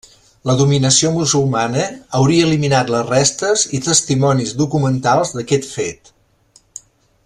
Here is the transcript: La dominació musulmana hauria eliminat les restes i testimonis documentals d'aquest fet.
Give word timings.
La 0.49 0.53
dominació 0.61 1.11
musulmana 1.17 1.83
hauria 2.21 2.47
eliminat 2.47 2.89
les 2.95 3.05
restes 3.11 3.67
i 3.81 3.85
testimonis 3.91 4.57
documentals 4.65 5.37
d'aquest 5.37 5.73
fet. 5.79 6.15